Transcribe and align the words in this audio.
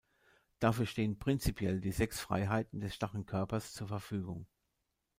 Dafür 0.57 0.87
stehen 0.87 1.19
prinzipiell 1.19 1.79
die 1.79 1.91
sechs 1.91 2.19
Freiheiten 2.19 2.79
des 2.81 2.95
starren 2.95 3.27
Körpers 3.27 3.75
zur 3.75 3.87
Verfügung. 3.87 4.47